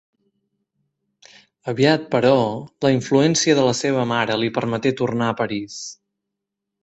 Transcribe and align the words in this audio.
Aviat, 1.73 2.07
però, 2.15 2.31
la 2.87 2.93
influència 2.95 3.57
de 3.59 3.67
la 3.67 3.75
seva 3.81 4.07
mare 4.13 4.37
li 4.45 4.51
permeté 4.57 4.95
tornà 5.03 5.31
a 5.33 5.37
París. 5.45 5.77